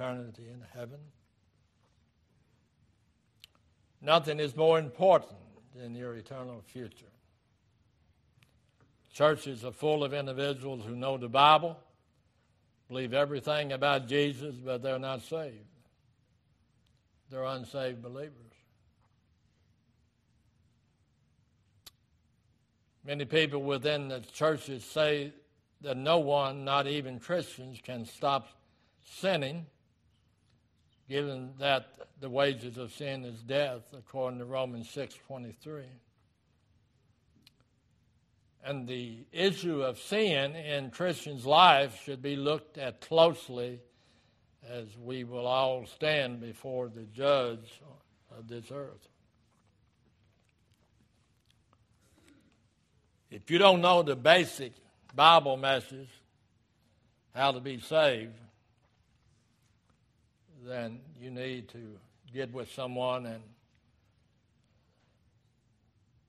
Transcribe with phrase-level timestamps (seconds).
[0.00, 0.98] eternity in heaven.
[4.00, 5.36] Nothing is more important
[5.76, 7.04] than your eternal future.
[9.12, 11.78] Churches are full of individuals who know the Bible,
[12.88, 15.66] believe everything about Jesus, but they're not saved.
[17.30, 18.32] They're unsaved believers.
[23.04, 25.32] Many people within the churches say
[25.82, 28.48] that no one, not even Christians, can stop
[29.04, 29.66] sinning,
[31.10, 31.86] given that
[32.20, 35.84] the wages of sin is death, according to Romans 6:23.
[38.62, 43.80] And the issue of sin in Christians' life should be looked at closely
[44.62, 47.80] as we will all stand before the judge
[48.30, 49.08] of this earth.
[53.30, 54.74] If you don't know the basic
[55.12, 56.10] Bible message,
[57.34, 58.38] how to be saved,
[60.64, 61.98] then you need to
[62.32, 63.42] get with someone and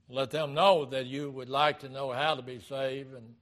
[0.09, 3.35] let them know that you would like to know how to be saved and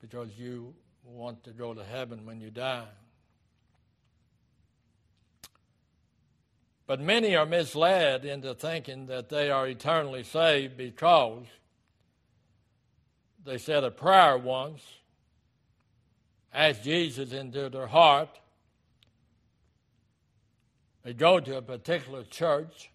[0.00, 0.74] because you
[1.04, 2.86] want to go to heaven when you die.
[6.86, 11.44] But many are misled into thinking that they are eternally saved because
[13.44, 14.82] they said a prayer once,
[16.52, 18.40] asked Jesus into their heart,
[21.02, 22.90] they go to a particular church,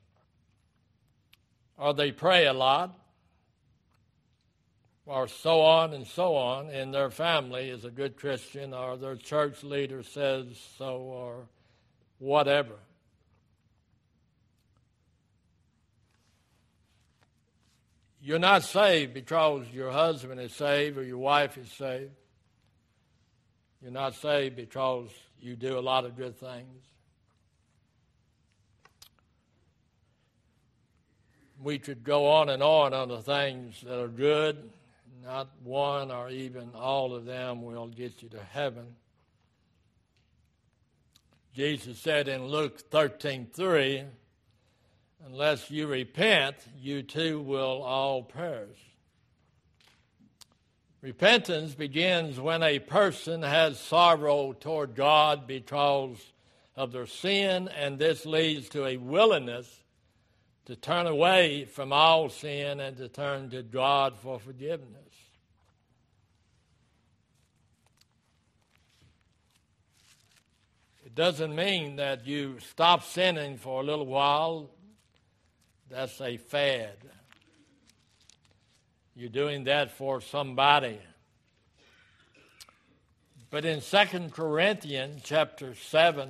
[1.78, 2.98] or they pray a lot,
[5.06, 9.16] or so on and so on, and their family is a good Christian, or their
[9.16, 10.46] church leader says
[10.78, 11.48] so, or
[12.20, 12.76] whatever.
[18.22, 22.12] You're not saved because your husband is saved or your wife is saved.
[23.82, 26.84] You're not saved because you do a lot of good things.
[31.62, 34.70] We could go on and on on the things that are good.
[35.24, 38.86] Not one or even all of them will get you to heaven.
[41.54, 44.04] Jesus said in Luke 13 3,
[45.26, 48.87] Unless you repent, you too will all perish.
[51.02, 56.18] Repentance begins when a person has sorrow toward God because
[56.76, 59.84] of their sin, and this leads to a willingness
[60.66, 65.14] to turn away from all sin and to turn to God for forgiveness.
[71.06, 74.72] It doesn't mean that you stop sinning for a little while
[75.90, 76.98] that's a fad.
[79.20, 81.00] You're doing that for somebody.
[83.50, 86.30] But in 2 Corinthians chapter 7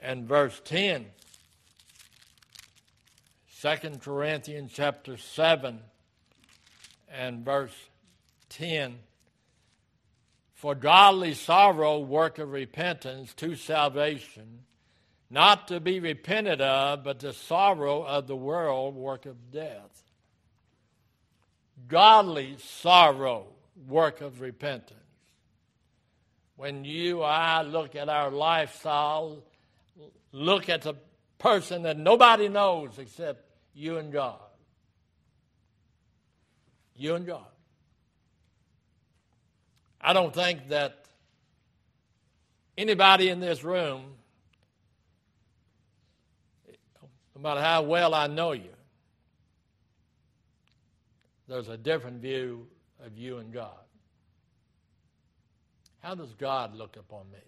[0.00, 1.06] and verse 10,
[3.62, 3.68] 2
[4.02, 5.80] Corinthians chapter 7
[7.10, 7.74] and verse
[8.50, 8.98] 10,
[10.56, 14.58] for godly sorrow work of repentance to salvation
[15.30, 20.09] not to be repented of, but the sorrow of the world, work of death.
[21.88, 23.46] Godly sorrow,
[23.88, 24.98] work of repentance.
[26.56, 29.42] When you or I look at our lifestyle,
[30.32, 30.94] look at the
[31.38, 34.38] person that nobody knows except you and God.
[36.96, 37.46] You and God.
[40.00, 41.06] I don't think that
[42.76, 44.04] anybody in this room
[47.40, 48.70] no matter how well I know you,
[51.50, 52.68] there's a different view
[53.04, 53.74] of you and God.
[55.98, 57.38] How does God look upon me?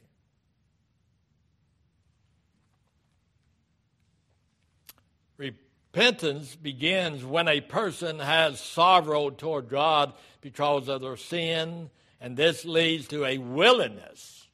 [5.37, 11.89] Repentance begins when a person has sorrow toward God because of their sin,
[12.21, 14.49] and this leads to a willingness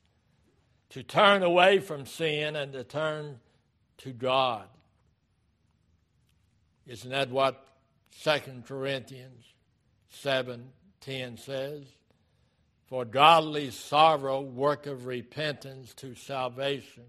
[0.91, 3.41] to turn away from sin and to turn
[3.99, 4.67] to God.
[6.87, 7.65] Isn't that what
[8.23, 9.45] 2 Corinthians
[10.11, 10.71] 7
[11.01, 11.83] 10 says?
[12.87, 17.05] For godly sorrow, work of repentance to salvation,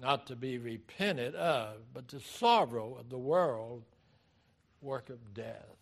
[0.00, 3.84] not to be repented of, but the sorrow of the world,
[4.82, 5.76] work of death.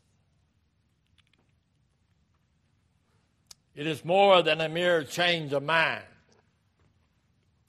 [3.74, 6.04] It is more than a mere change of mind.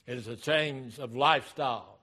[0.06, 2.00] It is a change of lifestyle.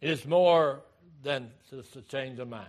[0.00, 0.82] It is more
[1.22, 2.66] than just a change of mind.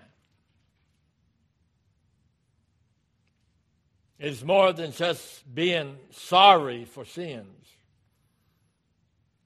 [4.19, 7.68] It's more than just being sorry for sins,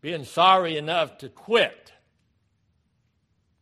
[0.02, 1.94] being sorry enough to quit.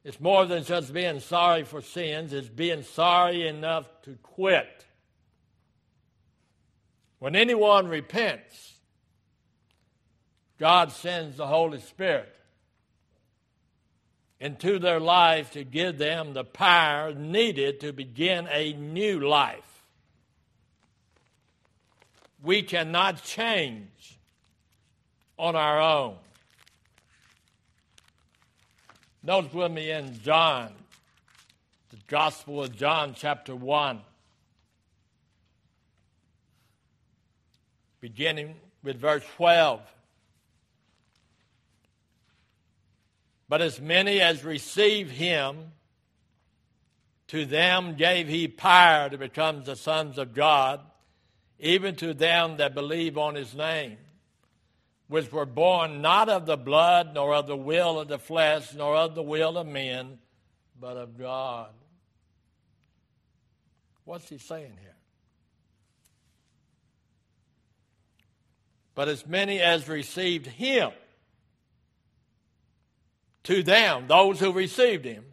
[0.04, 4.86] It's more than just being sorry for sins, it's being sorry enough to quit.
[7.20, 8.74] When anyone repents,
[10.58, 12.36] God sends the Holy Spirit
[14.44, 19.82] into their life to give them the power needed to begin a new life.
[22.44, 24.20] We cannot change
[25.40, 26.18] on our own.
[29.24, 30.74] Notice with me in John,
[31.92, 34.02] the Gospel of John, chapter 1,
[38.02, 39.80] beginning with verse 12.
[43.54, 45.74] But as many as receive him,
[47.28, 50.80] to them gave he power to become the sons of God,
[51.60, 54.00] even to them that believe on his name,
[55.08, 58.96] which were born not of the blood, nor of the will of the flesh, nor
[58.96, 60.18] of the will of men,
[60.82, 61.70] but of God.
[64.04, 64.96] What's he saying here?
[68.96, 70.90] But as many as received him,
[73.44, 75.26] to them, those who received him,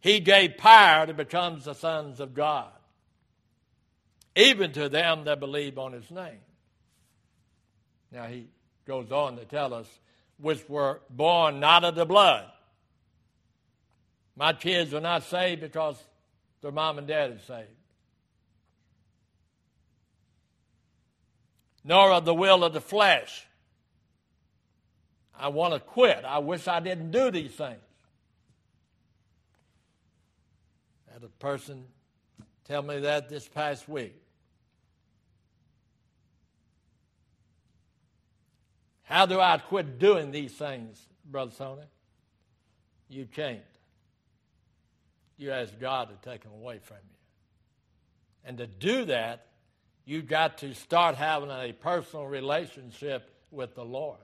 [0.00, 2.70] he gave power to become the sons of God,
[4.36, 6.40] even to them that believe on his name.
[8.12, 8.46] Now he
[8.86, 9.88] goes on to tell us,
[10.38, 12.46] which were born not of the blood.
[14.36, 15.96] My kids are not saved because
[16.60, 17.68] their mom and dad is saved.
[21.82, 23.46] Nor of the will of the flesh.
[25.38, 26.24] I want to quit.
[26.24, 27.82] I wish I didn't do these things.
[31.08, 31.84] I had a person
[32.64, 34.14] tell me that this past week.
[39.04, 41.82] How do I quit doing these things, Brother Tony?
[43.08, 43.60] You can't.
[45.38, 47.16] You ask God to take them away from you.
[48.44, 49.46] And to do that,
[50.04, 54.18] you've got to start having a personal relationship with the Lord.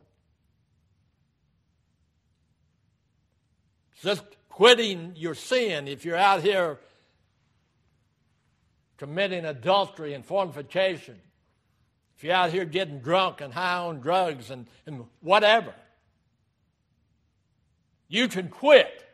[4.03, 6.79] Just quitting your sin, if you're out here
[8.99, 11.17] committing adultery and fornication,
[12.17, 15.73] if you're out here getting drunk and high on drugs and, and whatever,
[18.09, 19.05] you can quit.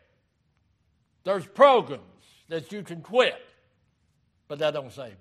[1.24, 2.02] There's programs
[2.48, 3.36] that you can quit,
[4.48, 5.16] but that don't save you.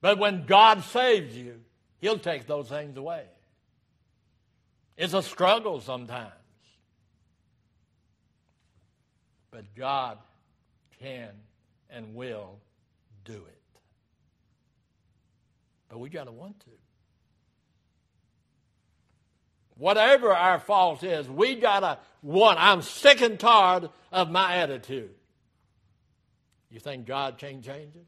[0.00, 1.60] But when God saves you,
[1.98, 3.24] He'll take those things away.
[4.96, 6.32] It's a struggle sometimes.
[9.50, 10.18] But God
[11.00, 11.30] can
[11.90, 12.58] and will
[13.24, 13.60] do it.
[15.88, 16.70] But we got to want to.
[19.76, 22.58] Whatever our fault is, we got to want.
[22.60, 25.14] I'm sick and tired of my attitude.
[26.70, 28.06] You think God can change it?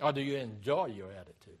[0.00, 1.58] Or do you enjoy your attitude?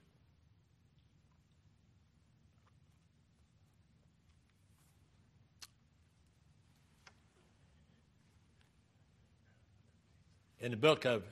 [10.60, 11.22] In the book of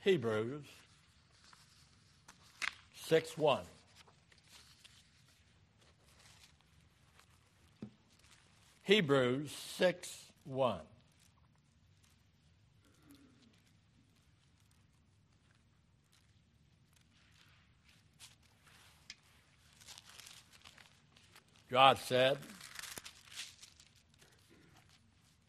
[0.00, 0.64] Hebrews
[3.04, 3.60] 6 1.
[8.82, 10.78] Hebrews 6 1.
[21.68, 22.38] God said,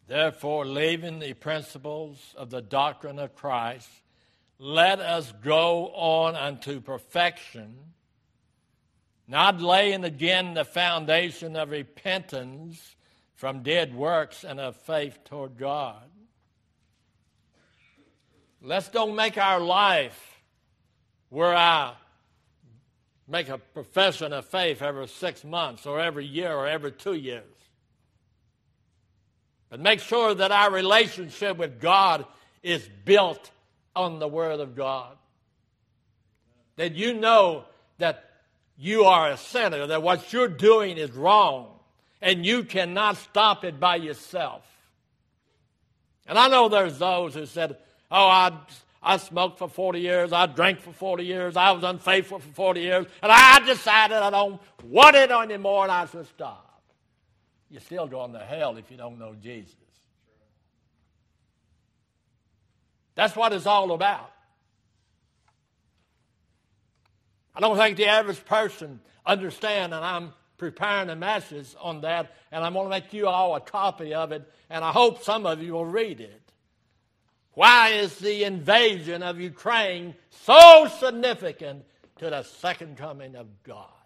[0.07, 3.89] Therefore, leaving the principles of the doctrine of Christ,
[4.57, 7.75] let us go on unto perfection,
[9.27, 12.95] not laying again the foundation of repentance
[13.35, 16.09] from dead works and of faith toward God.
[18.61, 20.41] Let's don't make our life
[21.29, 21.93] where I
[23.27, 27.56] make a profession of faith every six months or every year or every two years.
[29.69, 32.25] But make sure that our relationship with God
[32.63, 33.51] is built
[33.95, 35.17] on the Word of God.
[36.77, 37.65] That you know
[37.97, 38.23] that
[38.77, 41.67] you are a sinner, that what you're doing is wrong,
[42.21, 44.63] and you cannot stop it by yourself.
[46.27, 47.77] And I know there's those who said,
[48.11, 48.53] Oh, I,
[49.01, 52.81] I smoked for 40 years, I drank for 40 years, I was unfaithful for 40
[52.81, 56.66] years, and I decided I don't want it anymore, and I should stop.
[57.69, 59.75] You're still going to hell if you don't know Jesus.
[63.15, 64.31] That's what it's all about.
[67.55, 72.63] I don't think the average person understand, and I'm preparing a message on that, and
[72.63, 75.61] I'm going to make you all a copy of it, and I hope some of
[75.61, 76.41] you will read it.
[77.53, 81.83] Why is the invasion of Ukraine so significant
[82.17, 83.96] to the second coming of God?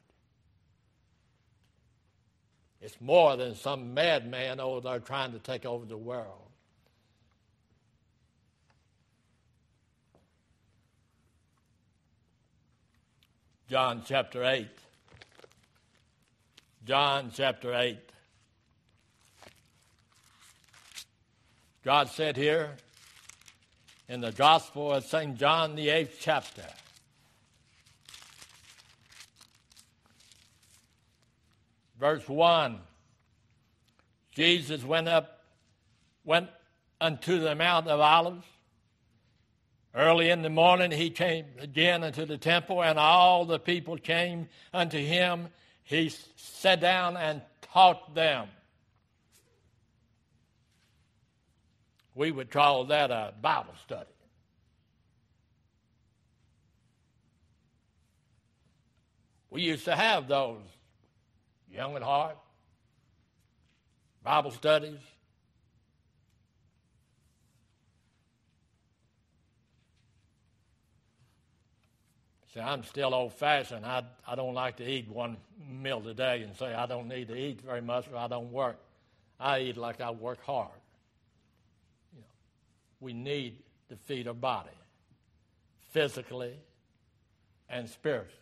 [2.81, 6.41] It's more than some madman over there trying to take over the world.
[13.69, 14.67] John chapter 8.
[16.85, 17.99] John chapter 8.
[21.83, 22.75] God said here
[24.09, 25.37] in the Gospel of St.
[25.37, 26.65] John, the eighth chapter,
[32.01, 32.79] verse 1
[34.31, 35.43] Jesus went up,
[36.23, 36.49] went
[36.99, 38.45] unto the Mount of Olives.
[39.93, 44.47] Early in the morning he came again unto the temple, and all the people came
[44.73, 45.49] unto him.
[45.83, 47.41] He sat down and
[47.73, 48.47] taught them.
[52.15, 54.07] We would call that a Bible study.
[59.49, 60.61] We used to have those
[61.71, 62.37] young at heart,
[64.23, 64.99] Bible studies.
[72.53, 73.85] See, I'm still old fashioned.
[73.85, 75.37] I, I don't like to eat one
[75.69, 78.51] meal a day and say I don't need to eat very much or I don't
[78.51, 78.77] work.
[79.39, 80.69] I eat like I work hard.
[82.13, 82.27] You know,
[82.99, 83.57] we need
[83.89, 84.69] to feed our body
[85.91, 86.53] physically
[87.69, 88.40] and spiritually.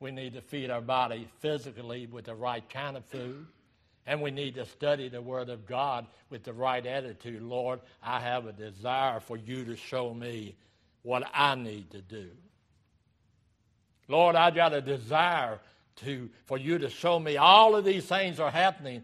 [0.00, 3.46] We need to feed our body physically with the right kind of food.
[4.06, 7.42] And we need to study the Word of God with the right attitude.
[7.42, 10.56] Lord, I have a desire for you to show me
[11.02, 12.30] what I need to do.
[14.08, 15.60] Lord, I got a desire
[15.96, 19.02] to, for you to show me all of these things are happening.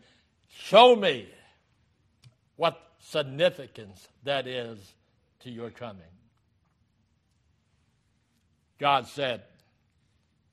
[0.49, 1.29] Show me
[2.57, 4.79] what significance that is
[5.41, 6.03] to your coming.
[8.79, 9.43] God said,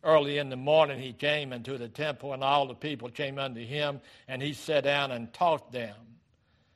[0.04, 3.66] Early in the morning he came into the temple, and all the people came unto
[3.66, 5.96] him, and he sat down and taught them.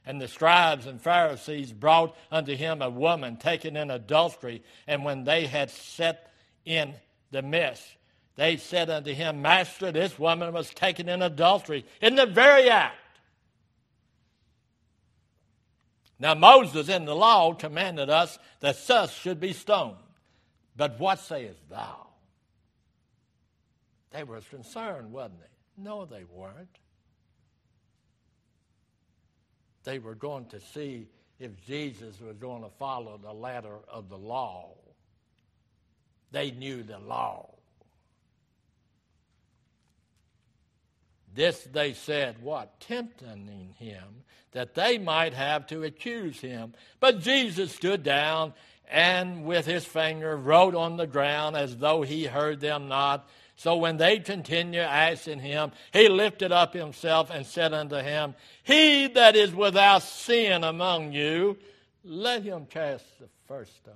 [0.05, 5.25] And the scribes and Pharisees brought unto him a woman taken in adultery, and when
[5.25, 6.31] they had set
[6.63, 6.93] in
[7.31, 7.83] the midst,
[8.37, 12.95] they said unto him, Master, this woman was taken in adultery in the very act.
[16.19, 19.97] Now Moses in the law commanded us that such should be stoned.
[20.75, 22.06] But what sayest thou?
[24.17, 25.83] They were concerned, wasn't they?
[25.83, 26.79] No, they weren't.
[29.83, 31.05] They were going to see
[31.39, 34.71] if Jesus was going to follow the letter of the law.
[36.31, 37.53] They knew the law.
[41.35, 42.79] This they said, what?
[42.79, 46.73] Tempting him, that they might have to accuse him.
[46.99, 48.53] But Jesus stood down
[48.89, 53.29] and with his finger wrote on the ground as though he heard them not.
[53.57, 59.07] So when they continued asking him, he lifted up himself and said unto him, He
[59.07, 61.57] that is without sin among you,
[62.03, 63.95] let him cast the first stone.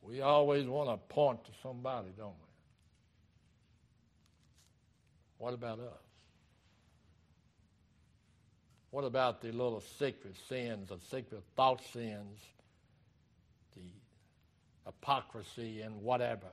[0.00, 2.48] We always want to point to somebody, don't we?
[5.36, 5.92] What about us?
[8.90, 12.38] What about the little secret sins, the secret thought sins
[14.86, 16.46] hypocrisy and whatever.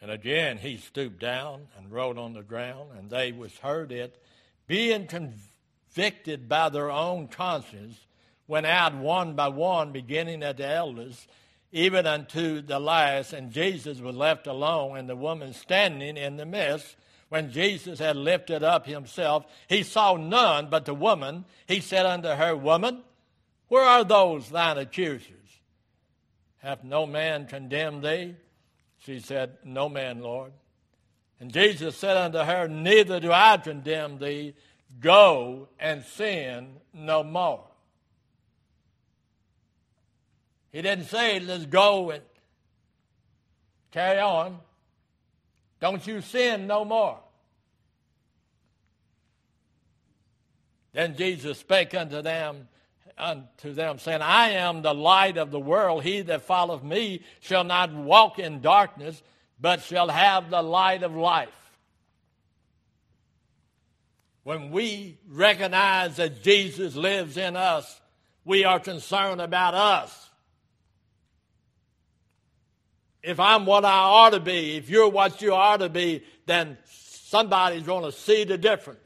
[0.00, 4.22] And again he stooped down and wrote on the ground, and they which heard it,
[4.66, 7.98] being convicted by their own conscience,
[8.46, 11.26] went out one by one, beginning at the elders,
[11.72, 16.46] even unto the last, and Jesus was left alone, and the woman standing in the
[16.46, 16.96] midst
[17.34, 21.44] when Jesus had lifted up himself, he saw none but the woman.
[21.66, 23.02] He said unto her, Woman,
[23.66, 25.32] where are those thine accusers?
[26.58, 28.36] Hath no man condemned thee?
[29.00, 30.52] She said, No man, Lord.
[31.40, 34.54] And Jesus said unto her, Neither do I condemn thee.
[35.00, 37.64] Go and sin no more.
[40.70, 42.22] He didn't say, Let's go and
[43.90, 44.60] carry on.
[45.80, 47.23] Don't you sin no more.
[50.94, 52.68] Then Jesus spake unto them,
[53.18, 56.04] unto them, saying, I am the light of the world.
[56.04, 59.20] He that followeth me shall not walk in darkness,
[59.60, 61.48] but shall have the light of life.
[64.44, 68.00] When we recognize that Jesus lives in us,
[68.44, 70.30] we are concerned about us.
[73.22, 76.76] If I'm what I ought to be, if you're what you ought to be, then
[76.84, 79.03] somebody's going to see the difference.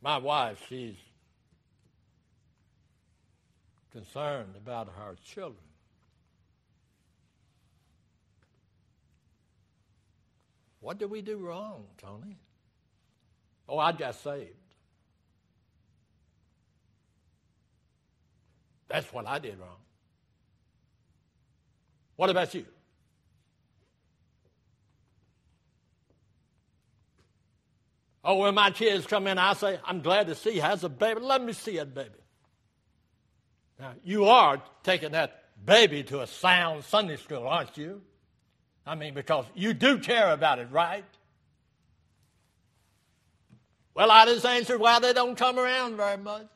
[0.00, 0.96] My wife, she's
[3.92, 5.56] concerned about her children.
[10.80, 12.38] What did we do wrong, Tony?
[13.68, 14.50] Oh, I got saved.
[18.88, 19.76] That's what I did wrong.
[22.16, 22.64] What about you?
[28.24, 30.88] Oh, when my kids come in, I say, I'm glad to see you has a
[30.88, 31.20] baby.
[31.20, 32.10] Let me see that baby.
[33.78, 38.02] Now, you are taking that baby to a sound Sunday school, aren't you?
[38.84, 41.04] I mean, because you do care about it, right?
[43.94, 46.46] Well, I just answered why they don't come around very much.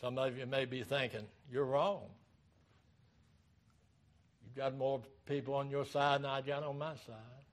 [0.00, 2.02] Some of you may be thinking, you're wrong.
[4.58, 7.44] Got more people on your side than I got on my side.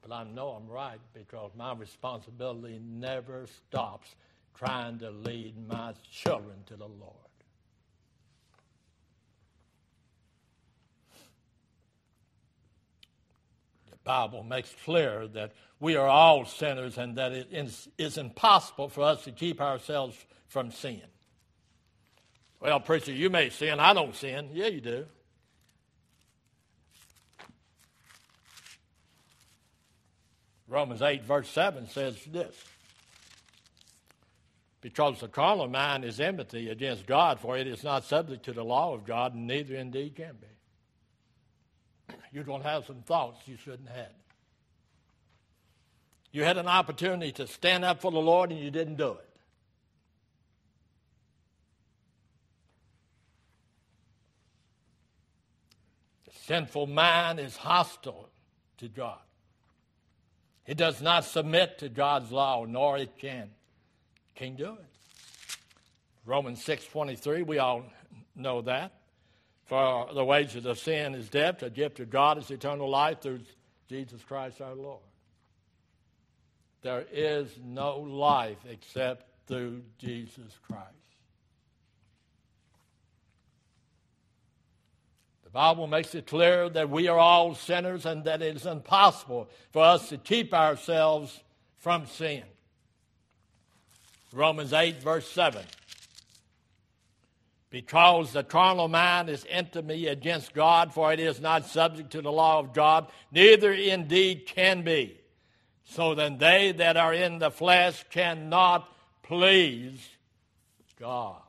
[0.00, 4.14] But I know I'm right because my responsibility never stops
[4.56, 7.14] trying to lead my children to the Lord.
[13.90, 17.48] The Bible makes clear that we are all sinners and that it
[17.98, 21.02] is impossible for us to keep ourselves from sin.
[22.60, 23.78] Well, preacher, you may sin.
[23.80, 24.50] I don't sin.
[24.52, 25.06] Yeah, you do.
[30.66, 32.54] Romans 8, verse 7 says this
[34.80, 38.64] because the carnal mind is enmity against God, for it is not subject to the
[38.64, 40.36] law of God, and neither indeed can
[42.08, 42.14] be.
[42.32, 44.12] You're going to have some thoughts you shouldn't have.
[46.30, 49.24] You had an opportunity to stand up for the Lord and you didn't do it.
[56.26, 58.30] The sinful mind is hostile
[58.78, 59.20] to God.
[60.66, 63.50] It does not submit to God's law, nor it can.
[64.34, 64.86] Can't do it.
[66.24, 67.84] Romans 6.23, we all
[68.34, 68.92] know that.
[69.66, 73.40] For the wages of sin is death, the gift of God is eternal life through
[73.88, 75.00] Jesus Christ our Lord.
[76.80, 80.97] There is no life except through Jesus Christ.
[85.48, 89.48] The Bible makes it clear that we are all sinners and that it is impossible
[89.72, 91.40] for us to keep ourselves
[91.78, 92.42] from sin.
[94.30, 95.64] Romans 8, verse 7.
[97.70, 102.30] Because the carnal mind is enmity against God, for it is not subject to the
[102.30, 105.18] law of God, neither indeed can be.
[105.86, 108.86] So then they that are in the flesh cannot
[109.22, 110.06] please
[111.00, 111.40] God.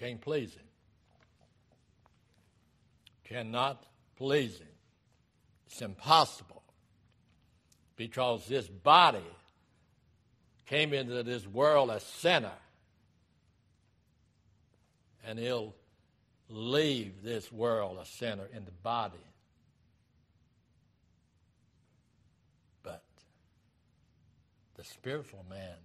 [0.00, 0.64] Can't please Him.
[3.24, 3.84] Cannot
[4.16, 4.66] please Him.
[5.66, 6.62] It's impossible
[7.96, 9.18] because this body
[10.64, 12.50] came into this world a sinner
[15.26, 15.74] and he'll
[16.48, 19.18] leave this world a sinner in the body.
[22.82, 23.02] But
[24.76, 25.76] the spiritual man,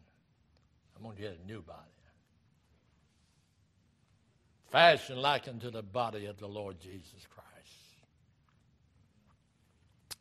[0.96, 1.95] I'm going to get a new body.
[4.76, 7.96] Fashioned like unto the body of the Lord Jesus Christ.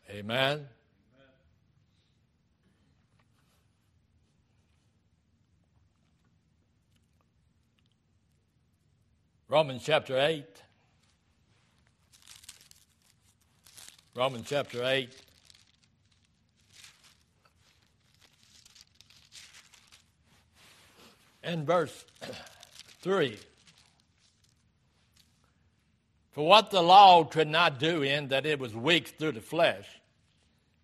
[0.08, 0.64] Amen.
[9.48, 10.44] Romans chapter 8.
[14.14, 15.08] Romans chapter 8.
[21.42, 22.04] And verse
[23.02, 23.36] 3.
[26.34, 29.86] For what the law could not do in that it was weak through the flesh,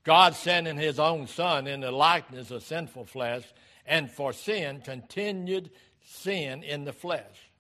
[0.05, 3.43] God sending his own Son in the likeness of sinful flesh,
[3.85, 5.71] and for sin continued
[6.05, 7.51] sin in the flesh.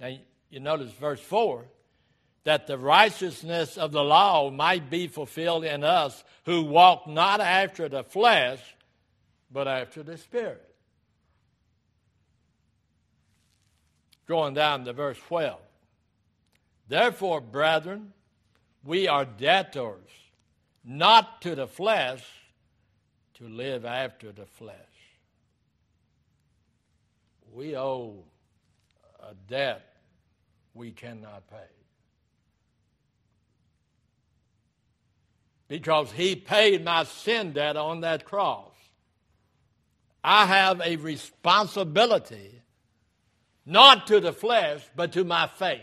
[0.00, 0.16] Now,
[0.48, 1.64] you notice verse 4
[2.44, 7.88] that the righteousness of the law might be fulfilled in us who walk not after
[7.88, 8.60] the flesh,
[9.50, 10.66] but after the Spirit.
[14.26, 15.58] going down to verse 12.
[16.88, 18.12] Therefore, brethren,
[18.84, 20.08] we are debtors,
[20.84, 22.24] not to the flesh,
[23.34, 24.76] to live after the flesh.
[27.52, 28.24] We owe
[29.20, 29.96] a debt
[30.74, 31.56] we cannot pay.
[35.68, 38.72] Because he paid my sin debt on that cross.
[40.22, 42.62] I have a responsibility,
[43.64, 45.80] not to the flesh, but to my faith.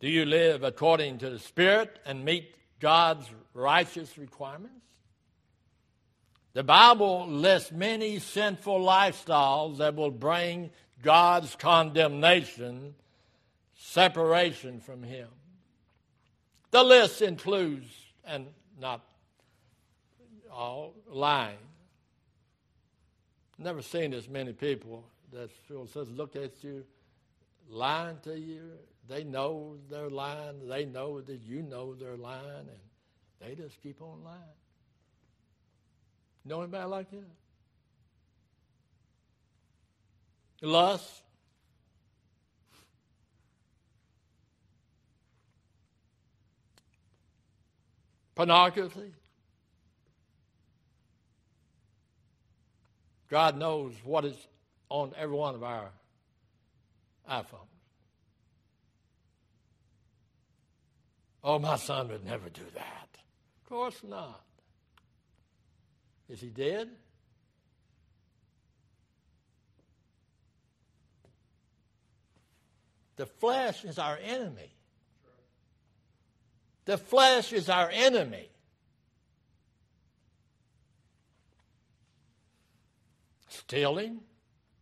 [0.00, 4.74] Do you live according to the Spirit and meet God's righteous requirements?
[6.52, 10.70] The Bible lists many sinful lifestyles that will bring
[11.02, 12.94] God's condemnation,
[13.76, 15.28] separation from Him.
[16.70, 17.88] The list includes,
[18.24, 18.46] and
[18.80, 19.00] not
[20.52, 21.58] all, lying.
[23.58, 25.50] Never seen as many people that
[25.92, 26.84] says, look at you,
[27.68, 28.62] lying to you,
[29.08, 30.68] they know they're lying.
[30.68, 32.80] They know that you know they're lying, and
[33.40, 34.40] they just keep on lying.
[36.44, 37.24] Know anybody like that?
[40.62, 41.22] Lust.
[48.34, 49.12] Pornography.
[53.28, 54.36] God knows what is
[54.88, 55.90] on every one of our
[57.28, 57.68] iPhones.
[61.44, 63.08] Oh, my son would never do that.
[63.62, 64.42] Of course not.
[66.28, 66.88] Is he dead?
[73.16, 74.72] The flesh is our enemy.
[76.84, 78.48] The flesh is our enemy.
[83.48, 84.20] Stealing?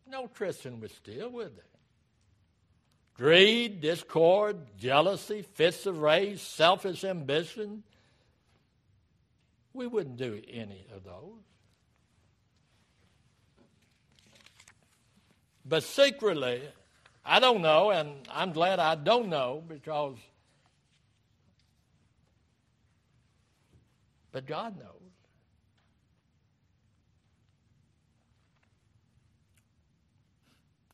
[0.06, 1.75] No Christian would steal, would they?
[3.16, 7.82] Greed, discord, jealousy, fits of rage, selfish ambition.
[9.72, 11.42] We wouldn't do any of those.
[15.64, 16.62] But secretly,
[17.24, 20.16] I don't know, and I'm glad I don't know because,
[24.30, 24.92] but God knows.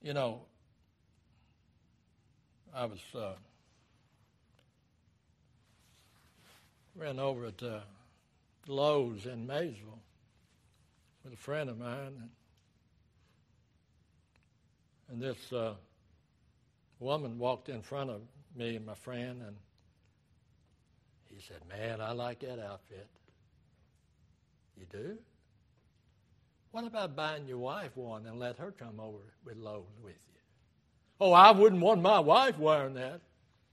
[0.00, 0.40] You know,
[2.74, 3.34] I was uh,
[6.96, 7.80] ran over at uh,
[8.66, 9.98] Lowe's in Maysville
[11.22, 12.30] with a friend of mine,
[15.10, 15.74] and, this uh,
[16.98, 18.22] woman walked in front of
[18.56, 19.56] me and my friend, and
[21.28, 23.06] he said, "Man, I like that outfit."
[24.78, 25.18] You do?
[26.70, 30.31] What about buying your wife one and let her come over with Lowe's with you?
[31.24, 33.20] Oh, I wouldn't want my wife wearing that.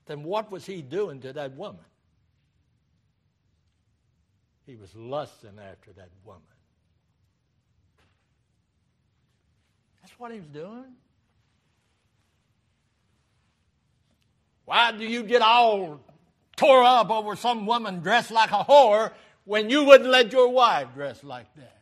[0.05, 1.81] Then what was he doing to that woman?
[4.67, 6.43] He was lusting after that woman.
[9.99, 10.93] That's what he was doing.
[14.65, 16.01] Why do you get all
[16.55, 19.11] tore up over some woman dressed like a whore
[19.45, 21.78] when you wouldn't let your wife dress like that?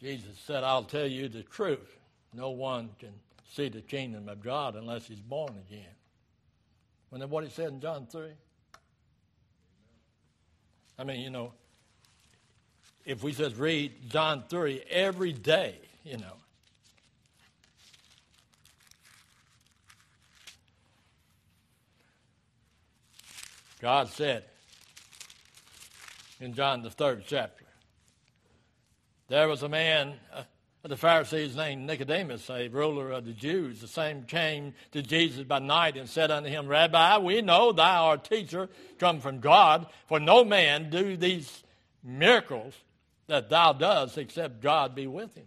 [0.00, 1.96] Jesus said, I'll tell you the truth.
[2.34, 3.12] No one can
[3.52, 5.84] see the kingdom of God unless he's born again.
[7.10, 8.28] Wasn't that what he said in John 3?
[10.98, 11.52] I mean, you know,
[13.04, 16.34] if we just read John 3 every day, you know,
[23.80, 24.44] God said
[26.40, 27.65] in John the third chapter,
[29.28, 30.42] there was a man uh,
[30.84, 33.80] of the Pharisees named Nicodemus, a ruler of the Jews.
[33.80, 38.06] The same came to Jesus by night and said unto him, Rabbi, we know thou
[38.06, 41.64] art teacher come from God, for no man do these
[42.04, 42.74] miracles
[43.26, 45.46] that thou dost except God be with him.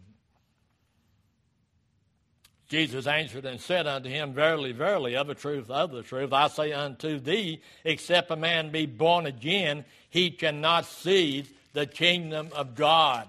[2.68, 6.50] Jesus answered and said unto him, Verily, verily, of a truth, of the truth, I
[6.50, 12.76] say unto thee, except a man be born again, he cannot see the kingdom of
[12.76, 13.28] God.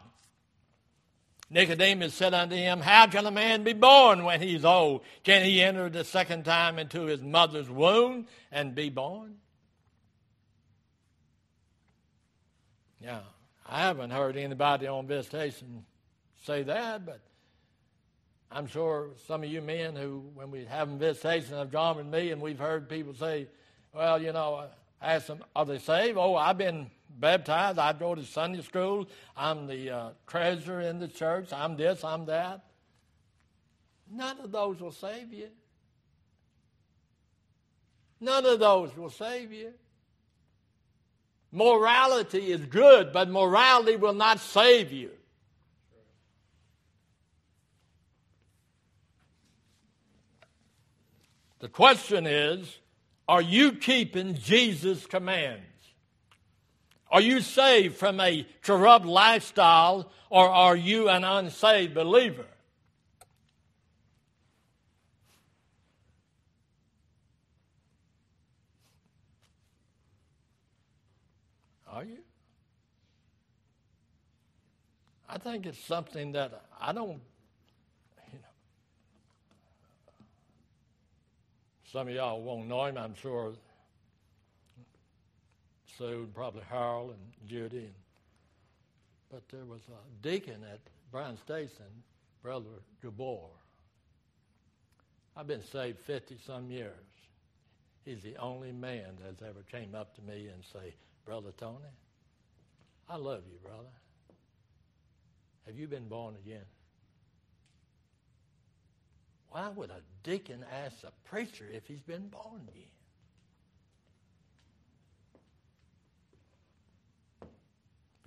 [1.50, 5.02] Nicodemus said unto him, How can a man be born when he's old?
[5.24, 9.34] Can he enter the second time into his mother's womb and be born?
[13.02, 13.22] Now,
[13.68, 15.84] I haven't heard anybody on visitation
[16.44, 17.20] say that, but
[18.52, 22.30] I'm sure some of you men who, when we have visitation of John and me,
[22.30, 23.48] and we've heard people say,
[23.92, 24.66] well, you know,
[25.02, 26.16] ask them, are they saved?
[26.16, 27.78] Oh, I've been baptized.
[27.78, 29.08] I go to Sunday school.
[29.36, 31.52] I'm the uh, treasurer in the church.
[31.52, 32.64] I'm this, I'm that.
[34.10, 35.48] None of those will save you.
[38.20, 39.72] None of those will save you.
[41.52, 45.10] Morality is good, but morality will not save you.
[51.60, 52.78] The question is
[53.28, 55.69] are you keeping Jesus' commands?
[57.10, 62.46] Are you saved from a corrupt lifestyle or are you an unsaved believer?
[71.88, 72.18] Are you?
[75.28, 77.20] I think it's something that I don't
[78.32, 78.48] you know.
[81.90, 83.54] Some of y'all won't know him, I'm sure.
[85.96, 87.78] Sue and probably Harold and Judy.
[87.78, 87.94] And,
[89.30, 91.86] but there was a deacon at Bryan Station,
[92.42, 93.48] Brother Gabor.
[95.36, 96.92] I've been saved 50 some years.
[98.04, 101.76] He's the only man that's ever came up to me and say, Brother Tony,
[103.08, 103.88] I love you, brother.
[105.66, 106.64] Have you been born again?
[109.50, 112.99] Why would a deacon ask a preacher if he's been born again?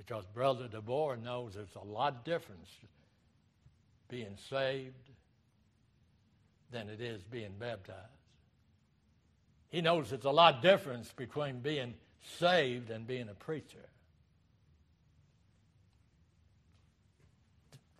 [0.05, 2.69] Because Brother DeBoer knows there's a lot difference
[4.09, 5.09] being saved
[6.71, 7.99] than it is being baptized.
[9.69, 11.93] He knows there's a lot difference between being
[12.39, 13.89] saved and being a preacher.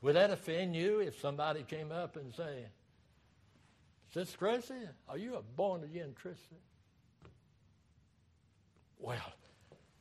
[0.02, 2.68] Would that offend you if somebody came up and said,
[4.13, 4.74] Sister Chrissy,
[5.08, 6.58] are you a born again Christian?
[9.00, 9.34] Well,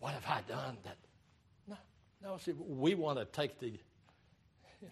[0.00, 0.96] what have I done that?
[2.22, 3.78] No, see, we want to take the, you
[4.82, 4.88] know,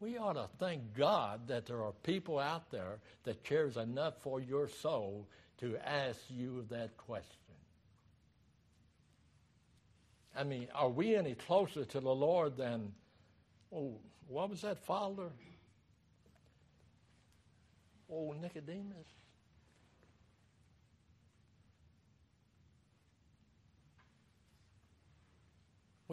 [0.00, 4.40] we ought to thank God that there are people out there that cares enough for
[4.40, 5.26] your soul
[5.58, 7.30] to ask you that question.
[10.36, 12.92] I mean, are we any closer to the Lord than,
[13.72, 13.94] oh,
[14.28, 15.30] what was that father?
[18.12, 19.06] Oh, Nicodemus.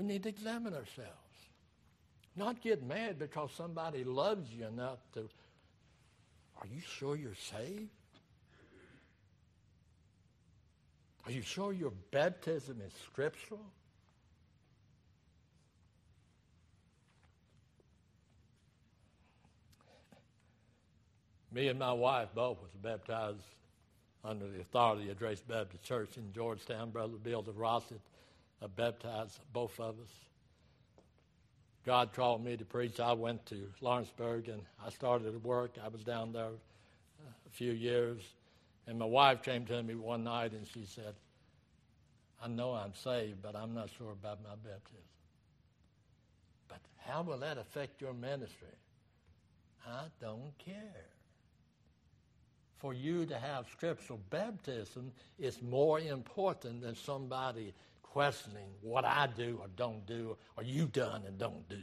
[0.01, 1.11] We need to examine ourselves.
[2.35, 5.29] Not get mad because somebody loves you enough to.
[6.59, 7.91] Are you sure you're saved?
[11.27, 13.61] Are you sure your baptism is scriptural?
[21.51, 23.37] Me and my wife both was baptized
[24.25, 26.89] under the authority of Grace Baptist Church in Georgetown.
[26.89, 27.99] Brother Bill DeRosset
[28.61, 30.11] uh, baptized both of us.
[31.85, 32.99] God called me to preach.
[32.99, 35.71] I went to Lawrenceburg and I started to work.
[35.83, 38.21] I was down there uh, a few years.
[38.87, 41.15] And my wife came to me one night and she said,
[42.43, 45.05] I know I'm saved, but I'm not sure about my baptism.
[46.67, 48.67] But how will that affect your ministry?
[49.87, 51.05] I don't care
[52.81, 57.73] for you to have scriptural baptism is more important than somebody
[58.11, 61.81] questioning what I do or don't do, or you done and don't do.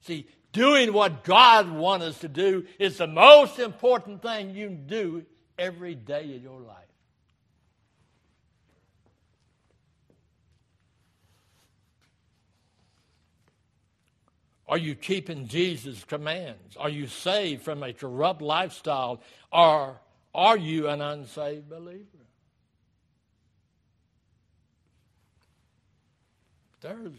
[0.00, 5.24] See, doing what God wants us to do is the most important thing you do
[5.58, 6.86] every day of your life.
[14.68, 16.76] Are you keeping Jesus' commands?
[16.76, 19.20] Are you saved from a corrupt lifestyle?
[19.52, 20.00] Or
[20.34, 22.25] are you an unsaved believer?
[26.86, 27.18] There's,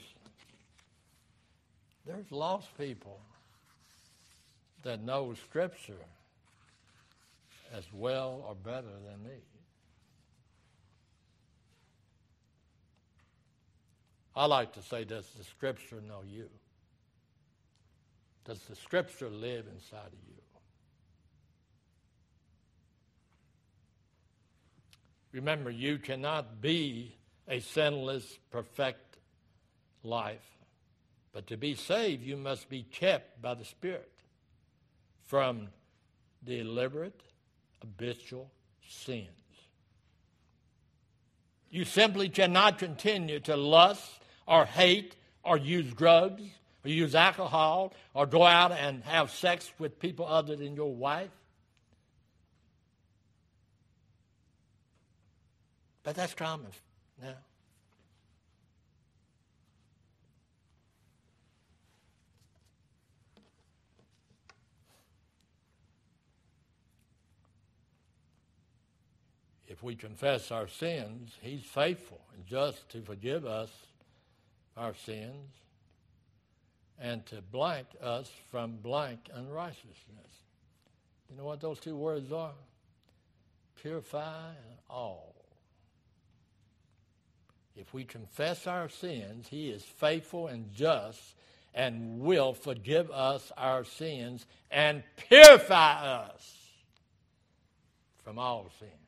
[2.05, 3.19] there's lost people
[4.83, 6.05] that know Scripture
[7.75, 9.39] as well or better than me.
[14.37, 16.47] I like to say, does the Scripture know you?
[18.45, 20.41] Does the Scripture live inside of you?
[25.33, 27.17] Remember, you cannot be
[27.49, 29.06] a sinless, perfect
[30.07, 30.57] life.
[31.33, 34.11] But to be saved, you must be kept by the Spirit
[35.25, 35.67] from
[36.43, 37.21] deliberate,
[37.81, 38.49] habitual
[38.87, 39.27] sins.
[41.69, 44.09] You simply cannot continue to lust
[44.47, 46.43] or hate or use drugs
[46.85, 51.29] or use alcohol, or go out and have sex with people other than your wife.
[56.03, 56.71] But that's common
[57.21, 57.35] now.
[69.67, 73.71] If we confess our sins, He's faithful and just to forgive us
[74.75, 75.51] our sins
[76.99, 79.93] and to blank us from blank unrighteousness.
[81.29, 82.53] You know what those two words are?
[83.81, 85.35] Purify and all.
[87.75, 91.35] If we confess our sins, He is faithful and just
[91.73, 96.55] and will forgive us our sins and purify us
[98.23, 99.06] from all sin.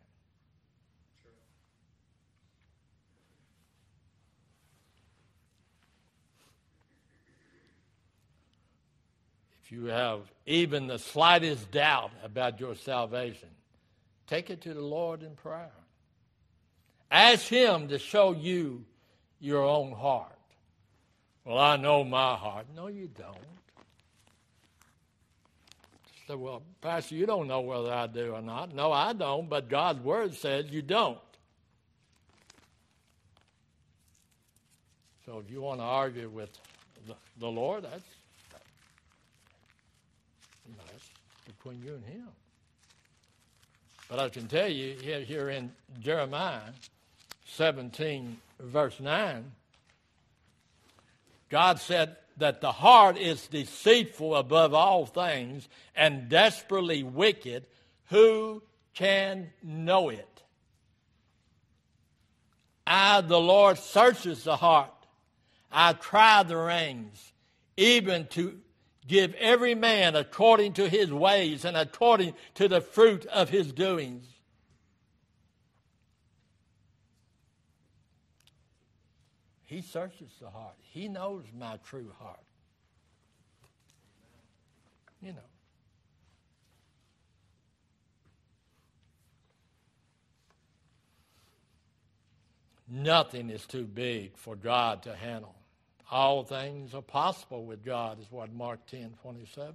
[9.70, 13.50] You have even the slightest doubt about your salvation,
[14.28, 15.72] take it to the Lord in prayer.
[17.12, 18.84] Ask Him to show you
[19.40, 20.32] your own heart.
[21.46, 22.66] Well, I know my heart.
[22.76, 23.38] No, you don't.
[26.28, 28.74] Say, well, Pastor, you don't know whether I do or not.
[28.74, 31.18] No, I don't, but God's Word says you don't.
[35.26, 36.50] So if you want to argue with
[37.40, 38.04] the Lord, that's
[41.60, 42.28] between you and him.
[44.10, 46.62] But I can tell you here, here in Jeremiah
[47.46, 49.52] 17, verse 9,
[51.50, 57.66] God said that the heart is deceitful above all things and desperately wicked.
[58.10, 60.26] Who can know it?
[62.88, 64.90] I, the Lord, searches the heart.
[65.72, 67.32] I try the reins,
[67.78, 68.58] even to
[69.10, 74.26] give every man according to his ways and according to the fruit of his doings.
[79.66, 80.76] He searches the heart.
[80.82, 82.40] He knows my true heart.
[85.22, 85.40] You know.
[92.88, 95.59] Nothing is too big for God to handle.
[96.12, 99.74] All things are possible with God, is what Mark 10 27.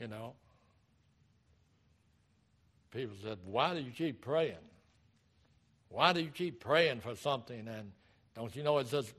[0.00, 0.34] You know,
[2.90, 4.56] people said, Why do you keep praying?
[5.90, 7.68] Why do you keep praying for something?
[7.68, 7.92] And
[8.34, 9.12] don't you know it's just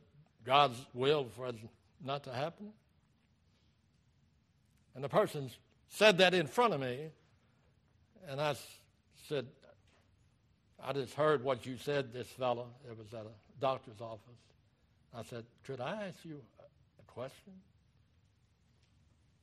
[0.44, 1.56] God's will for it
[2.04, 2.74] not to happen?
[4.96, 5.56] And the person's
[5.94, 7.10] said that in front of me,
[8.28, 8.56] and I
[9.28, 9.46] said,
[10.84, 12.68] I just heard what you said, this fellow.
[12.90, 14.42] It was at a doctor's office.
[15.16, 17.54] I said, Could I ask you a question?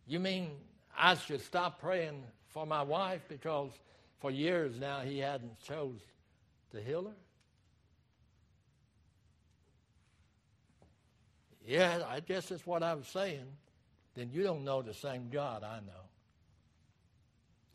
[0.08, 0.50] You mean
[0.98, 3.70] I should stop praying for my wife because
[4.18, 6.00] for years now he hadn't chose
[6.72, 7.16] to heal her?
[11.64, 13.46] Yeah, I guess that's what I was saying.
[14.16, 16.10] Then you don't know the same God I know.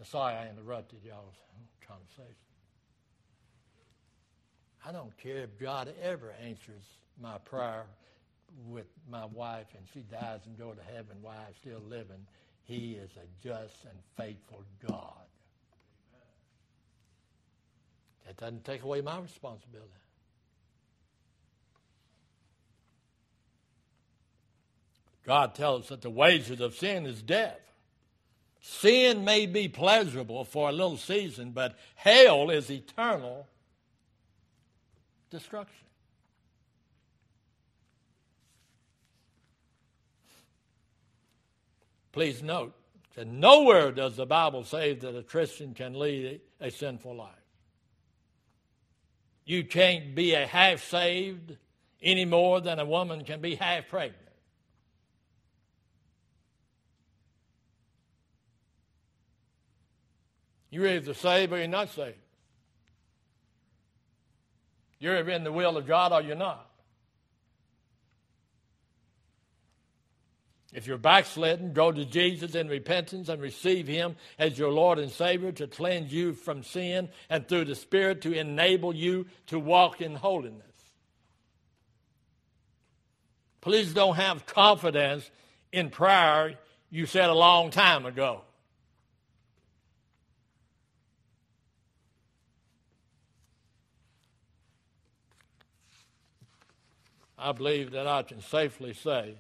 [0.04, 1.34] Sorry I interrupted y'all's
[1.88, 2.36] conversation.
[4.86, 6.84] I don't care if God ever answers
[7.20, 7.86] my prayer
[8.68, 12.28] with my wife and she dies and go to heaven while I'm still living.
[12.66, 15.14] He is a just and faithful God.
[18.26, 19.90] That doesn't take away my responsibility.
[25.26, 27.60] God tells us that the wages of sin is death.
[28.68, 33.46] Sin may be pleasurable for a little season, but hell is eternal
[35.30, 35.86] destruction.
[42.12, 42.74] Please note
[43.14, 47.30] that nowhere does the Bible say that a Christian can lead a sinful life.
[49.46, 51.56] You can't be a half saved
[52.02, 54.25] any more than a woman can be half pregnant.
[60.76, 62.18] You're either saved or you're not saved.
[65.00, 66.70] You're either in the will of God or you're not.
[70.74, 75.10] If you're backslidden, go to Jesus in repentance and receive Him as your Lord and
[75.10, 80.02] Savior to cleanse you from sin and through the Spirit to enable you to walk
[80.02, 80.62] in holiness.
[83.62, 85.32] Please don't have confidence
[85.72, 86.56] in prayer
[86.90, 88.42] you said a long time ago.
[97.46, 99.36] I believe that I can safely say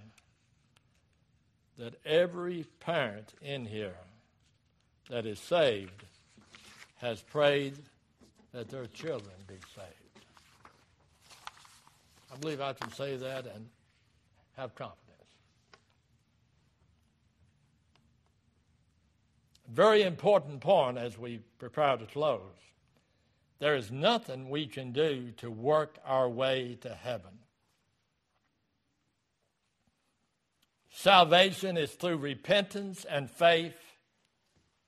[1.79, 3.97] that every parent in here
[5.09, 6.03] that is saved
[6.97, 7.73] has prayed
[8.53, 10.25] that their children be saved.
[12.31, 13.67] I believe I can say that and
[14.55, 15.01] have confidence.
[19.67, 22.41] Very important point as we prepare to close.
[23.57, 27.39] There is nothing we can do to work our way to heaven.
[30.97, 33.75] Salvation is through repentance and faith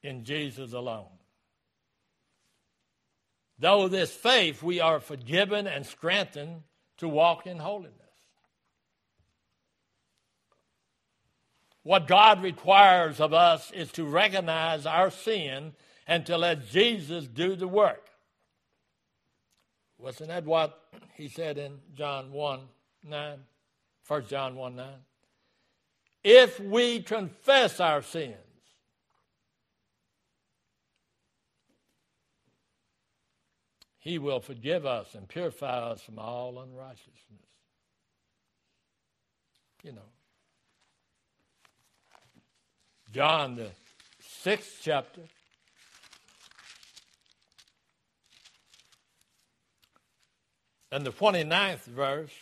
[0.02, 1.10] in Jesus alone.
[3.60, 6.64] Though this faith, we are forgiven and strengthened
[7.00, 7.94] to walk in holiness.
[11.84, 15.74] What God requires of us is to recognize our sin
[16.08, 18.08] and to let Jesus do the work.
[19.98, 20.80] Wasn't that what
[21.16, 22.62] he said in John 1
[23.04, 23.40] 9?
[24.08, 24.88] 1 John 1 9?
[26.30, 28.36] If we confess our sins,
[34.00, 37.16] he will forgive us and purify us from all unrighteousness.
[39.86, 40.02] You know.
[43.14, 43.70] John, the
[44.20, 45.22] sixth chapter.
[50.92, 52.34] And the 29th verse,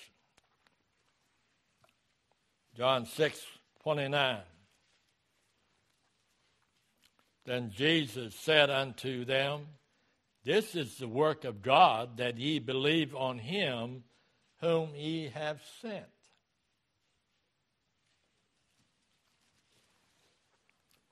[2.76, 3.46] John 6
[3.86, 4.40] 29.
[7.46, 9.68] Then Jesus said unto them,
[10.44, 14.02] This is the work of God, that ye believe on him
[14.60, 16.06] whom ye have sent.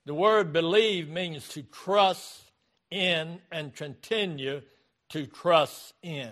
[0.07, 2.41] The word believe means to trust
[2.89, 4.63] in and continue
[5.09, 6.31] to trust in.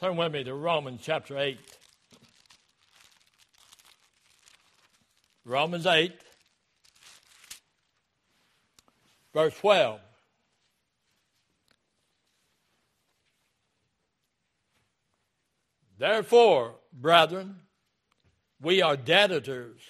[0.00, 1.58] Turn with me to Romans chapter 8.
[5.44, 6.12] Romans 8,
[9.34, 9.98] verse 12.
[15.98, 17.56] Therefore, brethren,
[18.60, 19.80] we are debtors,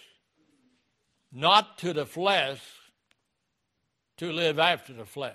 [1.30, 2.62] not to the flesh,
[4.16, 5.34] to live after the flesh.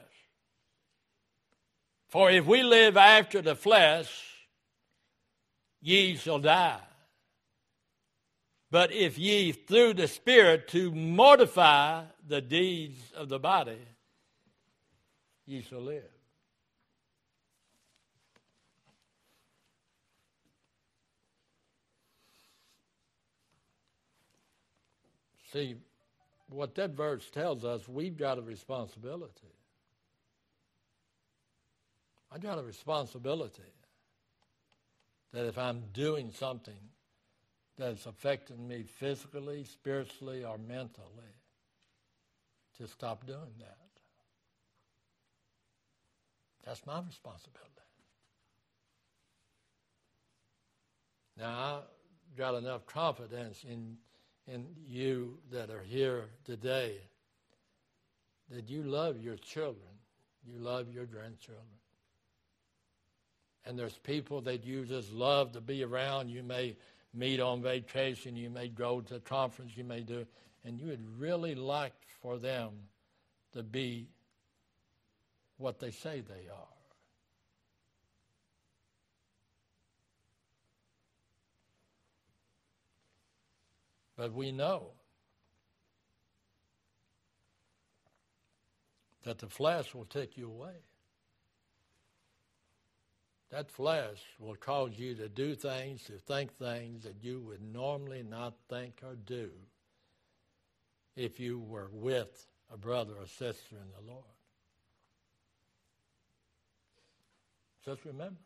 [2.10, 4.33] For if we live after the flesh,
[5.84, 6.80] ye shall die.
[8.72, 13.78] But if ye through the Spirit to mortify the deeds of the body,
[15.46, 16.04] ye shall live.
[25.52, 25.76] See,
[26.50, 29.54] what that verse tells us, we've got a responsibility.
[32.32, 33.62] I've got a responsibility
[35.34, 36.78] that if I'm doing something
[37.78, 41.34] that's affecting me physically, spiritually, or mentally,
[42.78, 43.78] to stop doing that.
[46.64, 47.70] That's my responsibility.
[51.38, 53.98] Now, I've got enough confidence in,
[54.48, 56.98] in you that are here today
[58.50, 59.90] that you love your children,
[60.46, 61.66] you love your grandchildren
[63.66, 66.30] and there's people that you just love to be around.
[66.30, 66.76] You may
[67.14, 70.26] meet on vacation, you may go to a conference, you may do,
[70.66, 72.72] and you would really like for them
[73.54, 74.08] to be
[75.58, 76.68] what they say they are.
[84.16, 84.92] But we know
[89.24, 90.76] that the flesh will take you away.
[93.54, 98.24] That flesh will cause you to do things, to think things that you would normally
[98.28, 99.52] not think or do
[101.16, 104.24] if you were with a brother or sister in the Lord.
[107.86, 108.40] Just remember.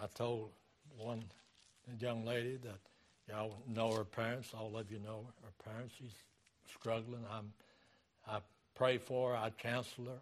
[0.00, 0.50] I told
[0.96, 1.24] one
[1.98, 2.78] young lady that
[3.28, 4.52] y'all know her parents.
[4.56, 5.96] All of you know her parents.
[5.98, 6.14] She's
[6.72, 7.24] struggling.
[7.28, 7.52] I'm,
[8.28, 8.38] I
[8.78, 10.20] pray for our I counsel her.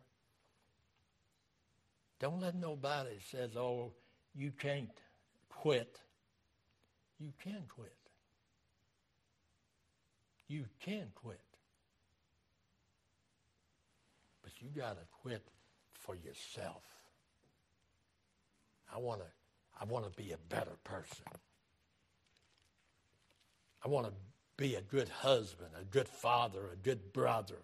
[2.19, 3.93] Don't let nobody says, oh,
[4.35, 4.89] you can't
[5.51, 6.01] quit.
[7.21, 7.93] You can quit.
[10.49, 11.41] You can quit.
[14.43, 15.43] But you got to quit
[15.93, 16.83] for yourself.
[18.95, 19.27] I want to
[19.79, 21.27] I want to be a better person.
[23.85, 24.13] I want to
[24.57, 27.59] be a good husband, a good father, a good brother,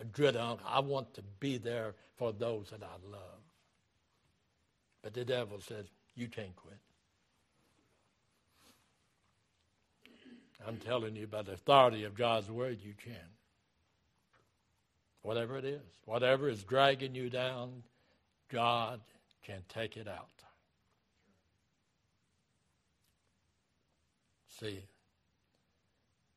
[0.00, 0.66] a good uncle.
[0.68, 3.42] I want to be there for those that I love.
[5.02, 6.78] But the devil says, You can't quit.
[10.66, 13.14] I'm telling you, by the authority of God's word, you can.
[15.22, 17.82] Whatever it is, whatever is dragging you down,
[18.50, 19.00] God
[19.44, 20.28] can take it out.
[24.60, 24.84] See,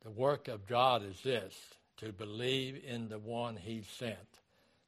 [0.03, 1.55] the work of God is this
[2.01, 4.17] to believe in the one he sent.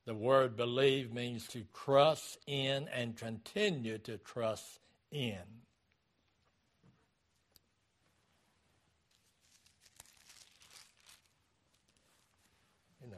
[0.05, 4.79] The word believe means to trust in and continue to trust
[5.11, 5.37] in.
[13.01, 13.17] You know,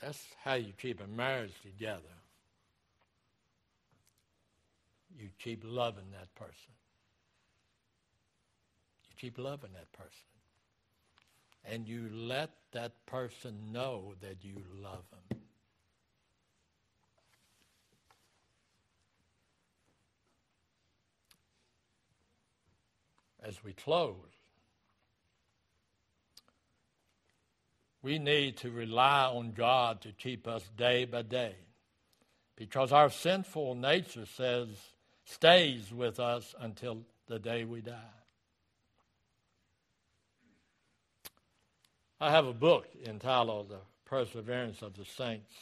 [0.00, 2.02] that's how you keep a marriage together.
[5.18, 6.77] You keep loving that person
[9.18, 10.10] keep loving that person.
[11.64, 15.38] And you let that person know that you love them.
[23.42, 24.14] As we close,
[28.02, 31.54] we need to rely on God to keep us day by day
[32.56, 34.68] because our sinful nature says
[35.24, 38.17] stays with us until the day we die.
[42.20, 45.52] I have a book entitled The Perseverance of the Saints.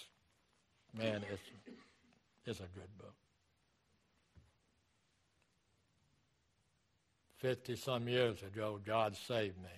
[0.96, 1.42] Man, it's,
[2.46, 3.12] it's a good book.
[7.38, 9.68] 50 some years ago, God saved me.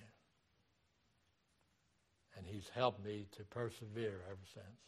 [2.37, 4.79] And He's helped me to persevere ever since,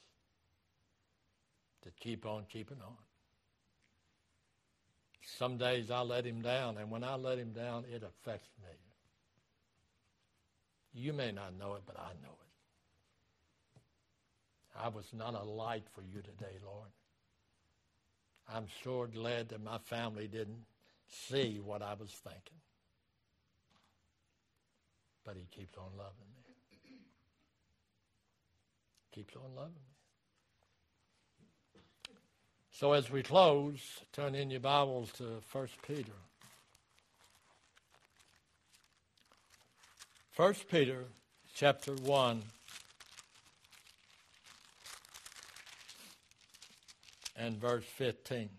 [1.84, 2.96] to keep on keeping on.
[5.38, 8.91] Some days I let Him down, and when I let Him down, it affects me.
[10.94, 12.52] You may not know it, but I know it.
[14.84, 16.90] I was not a light for you today, Lord.
[18.54, 20.66] I'm sure glad that my family didn't
[21.08, 22.60] see what I was thinking.
[25.26, 26.96] But he keeps on loving me.
[29.14, 29.92] Keeps on loving me.
[32.72, 33.80] So as we close,
[34.12, 36.12] turn in your Bibles to 1 Peter.
[40.42, 41.04] 1 Peter
[41.54, 42.42] chapter 1
[47.38, 48.50] and verse 15.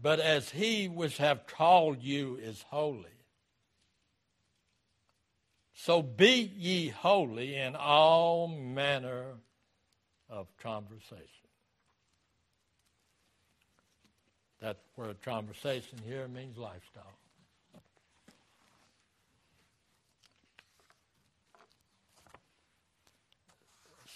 [0.00, 3.18] But as he which have called you is holy,
[5.74, 9.24] so be ye holy in all manner
[10.30, 11.41] of conversation
[14.62, 17.02] That word conversation here means lifestyle.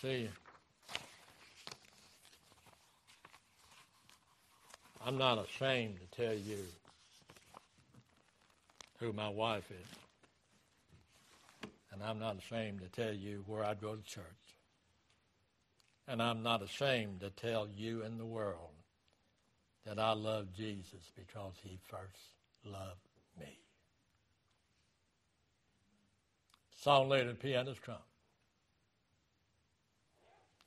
[0.00, 0.28] See,
[5.04, 6.58] I'm not ashamed to tell you
[9.00, 11.70] who my wife is.
[11.92, 14.24] And I'm not ashamed to tell you where I go to church.
[16.06, 18.75] And I'm not ashamed to tell you in the world
[19.86, 22.34] that I love Jesus because he first
[22.64, 23.08] loved
[23.38, 23.58] me.
[26.82, 27.94] Song and pianist come.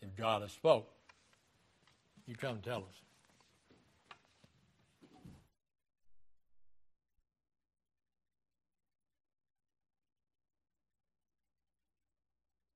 [0.02, 0.90] If God has spoke,
[2.26, 3.09] you come and tell us.